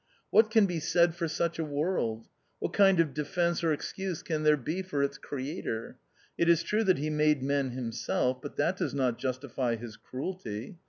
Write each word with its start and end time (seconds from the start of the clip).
What 0.31 0.49
can 0.49 0.65
be 0.65 0.79
said 0.79 1.13
for 1.13 1.27
such 1.27 1.59
a 1.59 1.63
world? 1.63 2.25
What 2.57 2.73
kind 2.73 2.99
of 2.99 3.13
defence 3.13 3.63
or 3.63 3.71
excuse 3.71 4.23
can 4.23 4.41
there 4.41 4.57
be 4.57 4.81
for 4.81 5.03
its 5.03 5.19
Creator? 5.19 5.97
It 6.39 6.49
is 6.49 6.63
true 6.63 6.83
that 6.85 6.97
he 6.97 7.11
made 7.11 7.43
men 7.43 7.69
himself, 7.69 8.41
but 8.41 8.55
that 8.55 8.77
does 8.77 8.95
not 8.95 9.19
justify 9.19 9.75
his 9.75 9.97
cruelty. 9.97 10.79